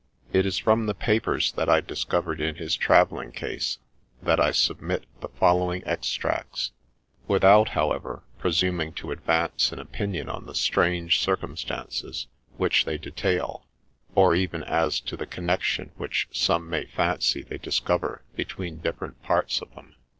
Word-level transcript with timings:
It 0.33 0.47
is 0.47 0.57
from 0.57 0.87
the 0.87 0.95
papers 0.95 1.51
that 1.51 1.69
I 1.69 1.79
discovered 1.79 2.41
in 2.41 2.55
his 2.55 2.75
travelling 2.75 3.31
case 3.31 3.77
that 4.23 4.39
I 4.39 4.49
submit 4.49 5.05
the 5.19 5.27
following 5.27 5.83
extracts, 5.85 6.71
without, 7.27 7.69
however, 7.77 8.23
pre 8.39 8.49
suming 8.49 8.95
to 8.95 9.11
advance 9.11 9.71
an 9.71 9.77
opinion 9.77 10.27
on 10.27 10.47
the 10.47 10.55
strange 10.55 11.19
circumstances 11.19 12.25
which 12.57 12.85
they 12.85 12.97
detail, 12.97 13.67
or 14.15 14.33
even 14.33 14.63
as 14.63 14.99
to 15.01 15.15
the 15.15 15.27
connection 15.27 15.91
which 15.97 16.27
some 16.31 16.67
may 16.67 16.85
fancy 16.87 17.43
they 17.43 17.59
discover 17.59 18.23
between 18.35 18.79
different 18.79 19.21
parts 19.21 19.61
of 19.61 19.71
them. 19.75 19.93